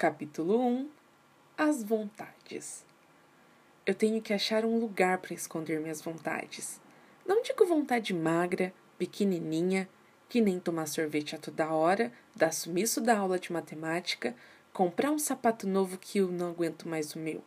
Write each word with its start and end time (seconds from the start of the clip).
Capítulo 0.00 0.58
1 0.66 0.88
As 1.58 1.84
vontades. 1.84 2.86
Eu 3.84 3.94
tenho 3.94 4.22
que 4.22 4.32
achar 4.32 4.64
um 4.64 4.78
lugar 4.78 5.18
para 5.18 5.34
esconder 5.34 5.78
minhas 5.78 6.00
vontades. 6.00 6.80
Não 7.26 7.42
digo 7.42 7.66
vontade 7.66 8.14
magra, 8.14 8.72
pequenininha, 8.96 9.86
que 10.26 10.40
nem 10.40 10.58
tomar 10.58 10.86
sorvete 10.86 11.36
a 11.36 11.38
toda 11.38 11.70
hora, 11.70 12.10
dar 12.34 12.50
sumiço 12.50 13.02
da 13.02 13.18
aula 13.18 13.38
de 13.38 13.52
matemática, 13.52 14.34
comprar 14.72 15.10
um 15.10 15.18
sapato 15.18 15.68
novo 15.68 15.98
que 15.98 16.16
eu 16.16 16.28
não 16.28 16.48
aguento 16.48 16.88
mais 16.88 17.14
o 17.14 17.18
meu. 17.18 17.44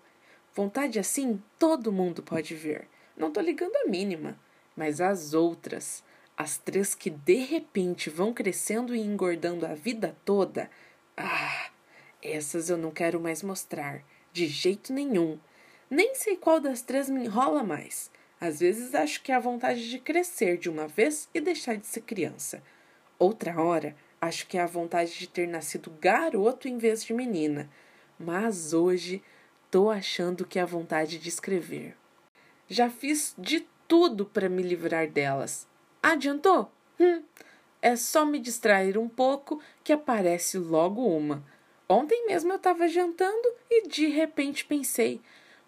Vontade 0.54 1.00
assim 1.00 1.42
todo 1.58 1.92
mundo 1.92 2.22
pode 2.22 2.54
ver. 2.54 2.88
Não 3.18 3.32
tô 3.32 3.42
ligando 3.42 3.76
a 3.78 3.90
mínima. 3.90 4.38
Mas 4.76 5.02
as 5.02 5.34
outras, 5.34 6.04
as 6.38 6.60
três 6.60 6.94
que 6.94 7.10
de 7.10 7.46
repente 7.46 8.12
vão 8.12 8.32
crescendo 8.32 8.96
e 8.96 9.00
engordando 9.00 9.66
a 9.66 9.74
vida 9.74 10.16
toda, 10.24 10.70
ah, 11.18 11.62
essas 12.24 12.70
eu 12.70 12.78
não 12.78 12.92
quero 12.92 13.20
mais 13.20 13.44
mostrar, 13.44 14.04
de 14.32 14.48
jeito 14.48 14.94
nenhum. 14.94 15.38
Nem 15.90 16.16
sei 16.16 16.38
qual 16.38 16.59
das 16.59 16.82
três 16.82 17.09
me 17.09 17.26
enrola 17.26 17.63
mais. 17.63 18.09
Às 18.40 18.59
vezes 18.59 18.96
acho 18.96 19.22
que 19.22 19.32
é 19.32 19.36
a 19.36 19.40
vontade 19.40 19.90
de 19.90 19.99
crescer 19.99 20.58
de 20.58 20.70
uma 20.70 20.88
vez 20.88 21.30
e 21.34 21.40
deixar 21.40 21.76
de 21.76 21.86
ser 21.86 22.02
criança. 22.02 22.63
Outra 23.20 23.62
hora, 23.62 23.96
acho 24.20 24.48
que 24.48 24.58
é 24.58 24.62
a 24.62 24.68
vontade 24.68 25.18
de 25.18 25.27
ter 25.27 25.48
nascido 25.48 25.91
garoto 25.99 26.68
em 26.68 26.77
vez 26.77 27.04
de 27.04 27.13
menina. 27.13 27.70
Mas 28.18 28.74
hoje, 28.74 29.21
tô 29.70 29.90
achando 29.90 30.46
que 30.46 30.60
é 30.60 30.62
a 30.62 30.66
vontade 30.66 31.18
de 31.18 31.30
escrever. 31.30 31.96
Já 32.68 32.90
fiz 32.90 33.35
de 33.38 33.68
tudo 33.88 34.26
para 34.26 34.49
me 34.49 34.62
livrar 34.62 35.08
delas. 35.08 35.68
Adiantou? 36.02 36.71
Hum, 36.99 37.21
é 37.82 37.96
só 37.96 38.26
me 38.26 38.40
distrair 38.40 38.98
um 38.98 39.08
pouco 39.08 39.62
que 39.84 39.94
aparece 39.94 40.58
logo 40.58 41.05
uma. 41.05 41.44
Ontem 41.88 42.26
mesmo 42.28 42.52
eu 42.52 42.58
estava 42.58 42.88
jantando 42.88 43.50
e 43.70 43.88
de 43.88 44.08
repente 44.08 44.66
pensei: 44.66 45.22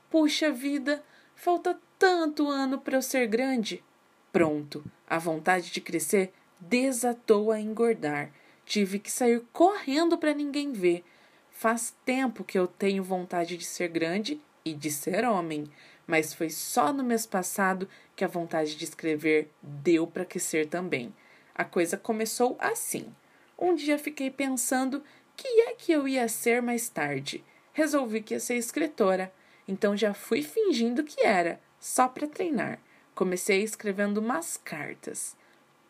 puxa 0.10 0.52
vida, 0.52 1.04
falta 1.36 1.80
tanto 2.00 2.48
ano 2.48 2.80
para 2.80 2.98
eu 2.98 3.02
ser 3.02 3.28
grande. 3.28 3.84
Pronto, 4.32 4.84
a 5.08 5.18
vontade 5.18 5.72
de 5.72 5.82
crescer 5.82 6.34
desatou 6.60 7.52
a 7.52 7.60
engordar. 7.60 8.32
Tive 8.66 9.00
que 9.00 9.12
sair 9.12 9.42
correndo 9.54 10.18
para 10.18 10.34
ninguém 10.34 10.72
ver. 10.72 11.04
Faz 11.52 11.96
tempo 12.04 12.44
que 12.44 12.58
eu 12.58 12.68
tenho 12.68 13.04
vontade 13.04 13.56
de 13.56 13.64
ser 13.64 13.88
grande 13.88 14.42
e 14.66 14.74
de 14.74 14.92
ser 14.92 15.24
homem, 15.24 15.70
mas 16.08 16.34
foi 16.34 16.50
só 16.50 16.92
no 16.92 17.04
mês 17.04 17.26
passado 17.26 17.88
que 18.16 18.26
a 18.26 18.28
vontade 18.28 18.76
de 18.76 18.84
escrever 18.84 19.50
deu 19.62 20.08
para 20.08 20.24
aquecer 20.24 20.68
também. 20.68 21.14
A 21.54 21.64
coisa 21.64 21.96
começou 21.96 22.58
assim. 22.60 23.14
Um 23.58 23.74
dia 23.74 23.98
fiquei 23.98 24.30
pensando 24.30 25.02
que 25.36 25.48
é 25.62 25.74
que 25.74 25.92
eu 25.92 26.08
ia 26.08 26.28
ser 26.28 26.62
mais 26.62 26.90
tarde. 26.90 27.44
Resolvi 27.74 28.22
que 28.22 28.34
ia 28.34 28.40
ser 28.40 28.56
escritora, 28.56 29.34
então 29.68 29.96
já 29.96 30.14
fui 30.14 30.42
fingindo 30.42 31.04
que 31.04 31.22
era, 31.26 31.60
só 31.80 32.08
para 32.08 32.28
treinar. 32.28 32.80
Comecei 33.14 33.64
escrevendo 33.64 34.20
umas 34.20 34.58
cartas. 34.58 35.36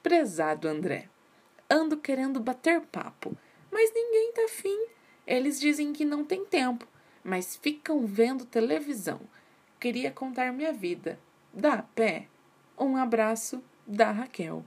Prezado 0.01 0.67
André, 0.67 1.09
ando 1.69 1.97
querendo 1.97 2.39
bater 2.39 2.81
papo, 2.81 3.35
mas 3.71 3.91
ninguém 3.93 4.31
tá 4.33 4.45
afim. 4.45 4.87
Eles 5.25 5.59
dizem 5.59 5.91
que 5.91 6.05
não 6.05 6.23
tem 6.23 6.45
tempo, 6.45 6.87
mas 7.23 7.55
ficam 7.55 8.05
vendo 8.05 8.45
televisão. 8.45 9.19
Queria 9.79 10.11
contar 10.11 10.53
minha 10.53 10.71
vida. 10.71 11.19
Dá 11.53 11.83
pé. 11.95 12.27
Um 12.77 12.97
abraço 12.97 13.63
da 13.85 14.11
Raquel. 14.11 14.63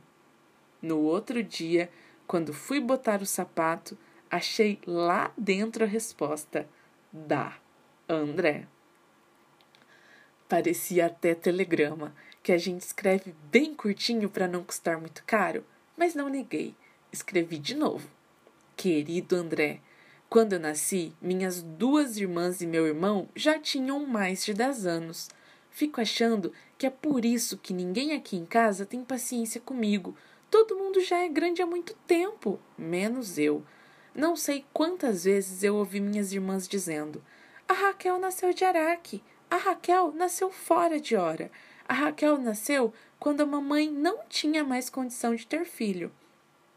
No 0.80 0.98
outro 1.00 1.42
dia, 1.42 1.90
quando 2.26 2.52
fui 2.52 2.80
botar 2.80 3.20
o 3.22 3.26
sapato, 3.26 3.96
achei 4.30 4.78
lá 4.86 5.32
dentro 5.36 5.84
a 5.84 5.86
resposta 5.86 6.68
da 7.12 7.56
André. 8.08 8.66
Parecia 10.48 11.06
até 11.06 11.34
telegrama, 11.34 12.14
que 12.42 12.52
a 12.52 12.58
gente 12.58 12.80
escreve 12.80 13.34
bem 13.50 13.74
curtinho 13.74 14.30
para 14.30 14.48
não 14.48 14.64
custar 14.64 14.98
muito 14.98 15.22
caro, 15.24 15.64
mas 15.96 16.14
não 16.14 16.28
neguei. 16.28 16.74
Escrevi 17.12 17.58
de 17.58 17.74
novo. 17.74 18.08
Querido 18.76 19.36
André, 19.36 19.80
quando 20.30 20.52
eu 20.54 20.60
nasci, 20.60 21.12
minhas 21.20 21.62
duas 21.62 22.16
irmãs 22.16 22.60
e 22.60 22.66
meu 22.66 22.86
irmão 22.86 23.28
já 23.34 23.58
tinham 23.58 24.06
mais 24.06 24.44
de 24.44 24.54
10 24.54 24.86
anos. 24.86 25.28
Fico 25.70 26.00
achando 26.00 26.52
que 26.76 26.86
é 26.86 26.90
por 26.90 27.24
isso 27.24 27.58
que 27.58 27.72
ninguém 27.72 28.12
aqui 28.12 28.36
em 28.36 28.44
casa 28.44 28.86
tem 28.86 29.04
paciência 29.04 29.60
comigo. 29.60 30.16
Todo 30.50 30.76
mundo 30.76 31.00
já 31.00 31.18
é 31.18 31.28
grande 31.28 31.60
há 31.60 31.66
muito 31.66 31.94
tempo, 32.06 32.58
menos 32.76 33.38
eu. 33.38 33.62
Não 34.18 34.34
sei 34.34 34.64
quantas 34.72 35.22
vezes 35.22 35.62
eu 35.62 35.76
ouvi 35.76 36.00
minhas 36.00 36.32
irmãs 36.32 36.66
dizendo: 36.66 37.22
A 37.68 37.72
Raquel 37.72 38.18
nasceu 38.18 38.52
de 38.52 38.64
Araque. 38.64 39.22
A 39.48 39.56
Raquel 39.56 40.12
nasceu 40.12 40.50
fora 40.50 41.00
de 41.00 41.14
hora. 41.14 41.52
A 41.86 41.94
Raquel 41.94 42.36
nasceu 42.36 42.92
quando 43.20 43.42
a 43.42 43.46
mamãe 43.46 43.88
não 43.88 44.24
tinha 44.28 44.64
mais 44.64 44.90
condição 44.90 45.36
de 45.36 45.46
ter 45.46 45.64
filho. 45.64 46.10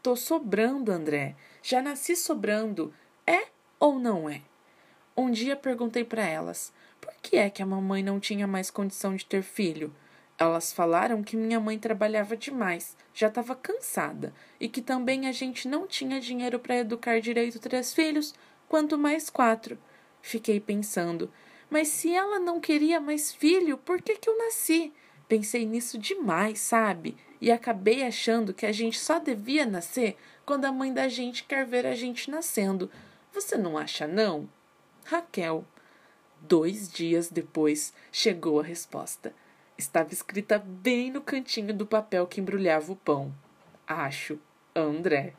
Tô 0.00 0.14
sobrando, 0.14 0.92
André. 0.92 1.34
Já 1.64 1.82
nasci 1.82 2.14
sobrando. 2.14 2.94
É 3.26 3.48
ou 3.80 3.98
não 3.98 4.30
é? 4.30 4.42
Um 5.16 5.28
dia 5.28 5.56
perguntei 5.56 6.04
para 6.04 6.24
elas: 6.24 6.72
por 7.00 7.12
que 7.20 7.38
é 7.38 7.50
que 7.50 7.60
a 7.60 7.66
mamãe 7.66 8.04
não 8.04 8.20
tinha 8.20 8.46
mais 8.46 8.70
condição 8.70 9.16
de 9.16 9.26
ter 9.26 9.42
filho? 9.42 9.92
Elas 10.42 10.72
falaram 10.72 11.22
que 11.22 11.36
minha 11.36 11.60
mãe 11.60 11.78
trabalhava 11.78 12.36
demais, 12.36 12.96
já 13.14 13.28
estava 13.28 13.54
cansada, 13.54 14.34
e 14.58 14.68
que 14.68 14.82
também 14.82 15.28
a 15.28 15.32
gente 15.32 15.68
não 15.68 15.86
tinha 15.86 16.20
dinheiro 16.20 16.58
para 16.58 16.78
educar 16.78 17.20
direito 17.20 17.60
três 17.60 17.94
filhos, 17.94 18.34
quanto 18.68 18.98
mais 18.98 19.30
quatro. 19.30 19.78
Fiquei 20.20 20.58
pensando, 20.58 21.32
mas 21.70 21.86
se 21.86 22.12
ela 22.12 22.40
não 22.40 22.58
queria 22.58 23.00
mais 23.00 23.32
filho, 23.32 23.78
por 23.78 24.02
que, 24.02 24.16
que 24.16 24.28
eu 24.28 24.36
nasci? 24.36 24.92
Pensei 25.28 25.64
nisso 25.64 25.96
demais, 25.96 26.58
sabe? 26.58 27.16
E 27.40 27.52
acabei 27.52 28.02
achando 28.02 28.52
que 28.52 28.66
a 28.66 28.72
gente 28.72 28.98
só 28.98 29.20
devia 29.20 29.64
nascer 29.64 30.16
quando 30.44 30.64
a 30.64 30.72
mãe 30.72 30.92
da 30.92 31.06
gente 31.06 31.44
quer 31.44 31.64
ver 31.64 31.86
a 31.86 31.94
gente 31.94 32.28
nascendo. 32.28 32.90
Você 33.32 33.56
não 33.56 33.78
acha, 33.78 34.08
não? 34.08 34.48
Raquel. 35.04 35.64
Dois 36.40 36.90
dias 36.90 37.30
depois 37.30 37.94
chegou 38.10 38.58
a 38.58 38.64
resposta. 38.64 39.32
Estava 39.76 40.12
escrita 40.12 40.58
bem 40.58 41.10
no 41.10 41.20
cantinho 41.20 41.74
do 41.74 41.86
papel 41.86 42.26
que 42.26 42.40
embrulhava 42.40 42.92
o 42.92 42.96
pão. 42.96 43.34
Acho, 43.86 44.38
André. 44.74 45.34